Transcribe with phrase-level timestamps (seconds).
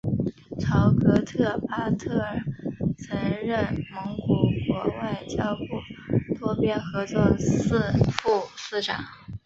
[0.59, 2.39] 朝格特巴特尔
[2.97, 3.63] 曾任
[3.93, 7.77] 蒙古国外交部多边合作司
[8.13, 8.99] 副司长。